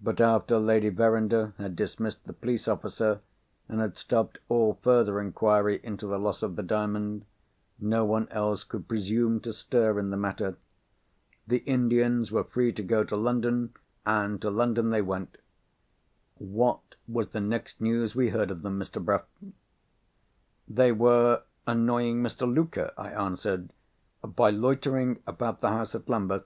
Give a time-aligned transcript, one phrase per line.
[0.00, 3.20] But, after Lady Verinder had dismissed the police officer,
[3.68, 7.24] and had stopped all further inquiry into the loss of the Diamond,
[7.80, 10.56] no one else could presume to stir in the matter.
[11.48, 13.74] The Indians were free to go to London,
[14.06, 15.36] and to London they went.
[16.38, 19.04] What was the next news we heard of them, Mr.
[19.04, 19.24] Bruff?"
[20.68, 22.42] "They were annoying Mr.
[22.46, 23.72] Luker," I answered,
[24.22, 26.44] "by loitering about the house at Lambeth."